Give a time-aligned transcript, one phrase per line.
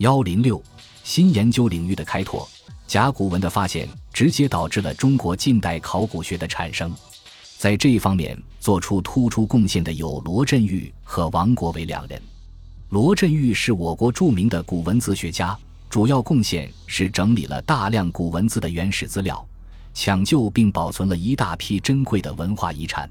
[0.00, 0.62] 幺零六，
[1.04, 2.48] 新研究领域的开拓，
[2.86, 6.90] 甲骨文的发现直接导致了中国近代考古学的产生。
[7.58, 12.18] 在这一方面做出突出贡献的有罗振玉和王国维两人。
[12.88, 15.54] 罗振玉是我国著名的古文字学家，
[15.90, 19.46] 主要贡献是整理了大量古文字的原始资料，
[19.92, 23.06] 抢救并保存了一大批珍贵的文化遗产。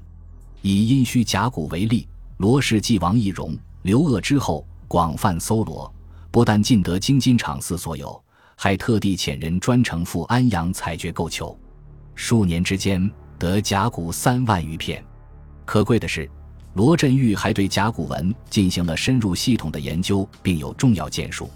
[0.60, 5.94] 以殷墟甲骨为例，罗氏继王懿荣、刘鄂之后，广泛搜罗，
[6.30, 8.22] 不但尽得京津场寺所有，
[8.56, 11.58] 还特地遣人专程赴安阳采掘构求，
[12.14, 13.10] 数年之间。
[13.38, 15.02] 得甲骨三万余片，
[15.64, 16.30] 可贵的是，
[16.74, 21.50] 罗振玉还对甲骨文进行了深入系统的研究，并有重要建树。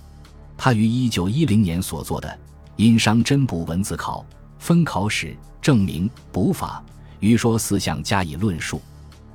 [0.57, 2.27] 他于一九一零年所做的
[2.77, 4.25] 《殷商真卜文字考》，
[4.59, 6.83] 分考史、证明、卜法、
[7.21, 8.81] 余说四项加以论述。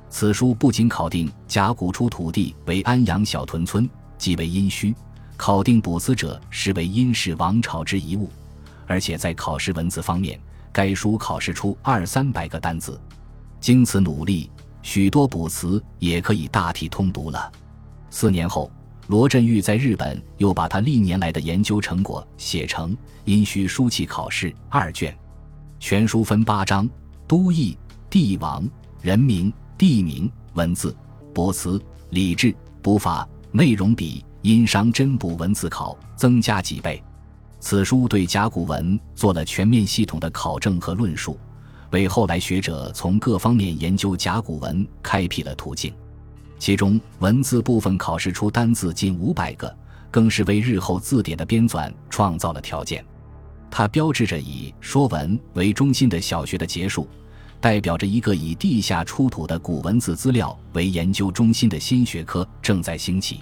[0.08, 4.92] 此书不仅考定甲骨出土地为安阳小屯村，即为殷墟，
[5.40, 8.28] 考定卜辞者实为殷氏王朝之遗物，
[8.86, 10.38] 而且在考试文字方面。
[10.70, 13.00] 该书考试出二三百个单字，
[13.58, 14.50] 经此努力，
[14.82, 17.50] 许多卜辞也可以大体通读了。
[18.10, 18.70] 四年后，
[19.06, 22.92] 罗振玉在日本又把他历年来的研究成果写成
[23.24, 25.16] 《殷墟书契考试》二卷，
[25.78, 26.86] 全书分八章：
[27.26, 27.78] 都邑、
[28.10, 28.68] 帝王、
[29.00, 30.94] 人名、地名、文字、
[31.32, 37.02] 卜辞、礼制、卜法，内容比《殷商真卜文字考》增加几倍。
[37.60, 41.38] 此书对甲骨文做了全面系统的考证和论述，
[41.90, 45.92] 为后来学者从各方面研究甲骨文开辟了途径。
[46.58, 49.74] 其中文字部分考试出单字近五百个，
[50.10, 53.04] 更是为日后字典的编纂创造了条件。
[53.70, 57.06] 它标志着以《说文》为中心的小学的结束，
[57.60, 63.40] 代表着一个以地下出土的古文字资料为研究中心的新学科正在兴起。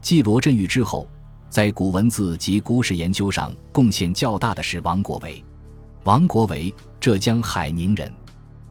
[0.00, 1.08] 继罗振玉之后。
[1.50, 5.42] 在古文字及古史研究上贡献较大的是王国维。
[6.04, 8.12] 王国维，浙江海宁人，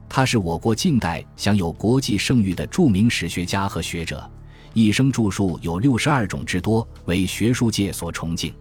[0.08, 4.30] 他是我国近代享有国际盛誉的著名史学家和学者，
[4.73, 8.54] 一生著述有六十二种之多，为学术界所崇敬。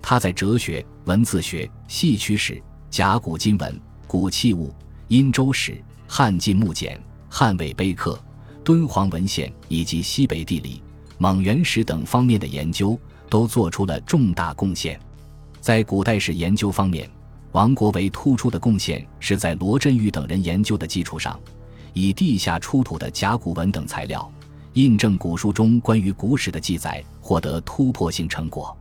[0.00, 4.74] 他在哲学、文字学、戏曲史、甲骨金文、古器物、
[5.08, 6.98] 殷周史、汉晋木简、
[7.28, 8.18] 汉魏碑刻、
[8.64, 10.82] 敦煌文献以及西北地理、
[11.20, 12.98] 蒙元史等方面的研究。
[13.30, 14.98] 都做出了重大贡献。
[15.60, 17.08] 在古代史研究方面，
[17.52, 21.38] 王国维突出的贡献是在罗振玉等人研究的基础上，
[21.94, 24.28] 以地下出土的甲骨文等材料，
[24.72, 28.76] 印证古书中关于古史的记载，获得突破性成果。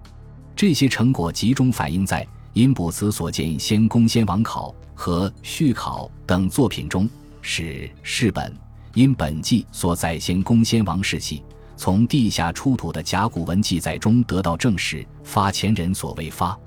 [0.55, 2.23] 这些成果集中反映在
[2.53, 7.07] 《殷卜辞所见先公先王考》和《续考》等作品中，
[7.39, 8.51] 史世本、
[8.95, 11.43] 殷本纪所载先公先王世系。
[11.79, 16.59] 从地下出土的甲骨文记载中得到证实，发前人所未发。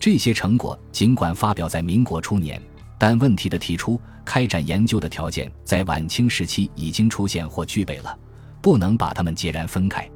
[0.00, 2.60] 这些成果尽管发表在民国初年，
[2.98, 8.18] 但问题的提出、开展研究的条件在晚清时期已经出现或具备了，
[8.60, 10.10] 不能把它们截然分开。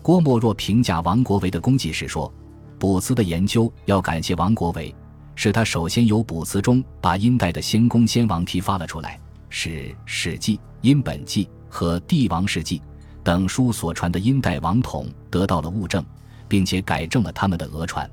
[0.00, 2.32] 郭沫若评价王国维的功绩时说
[2.80, 4.94] ：“卜辞的研究要感谢王国维，
[5.34, 9.20] 是他首先由卜辞中把殷代的先公先王提发了出来，
[9.50, 9.68] 使
[10.06, 12.78] 《史记》《殷本纪》和《帝王世纪》。”
[13.22, 16.04] 等书所传的殷代王统得到了物证，
[16.48, 18.10] 并且改正了他们的讹传，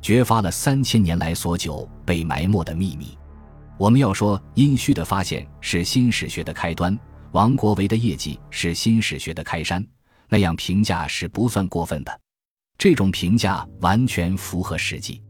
[0.00, 3.16] 掘发了三千年来所久被埋没的秘密。
[3.76, 6.98] 我们要说殷墟的发现是新史学的开端，
[7.32, 9.86] 王国维的业绩是新史学的开山，
[10.28, 12.20] 那样评价是不算过分的。
[12.76, 15.22] 这种评价完全符合实际。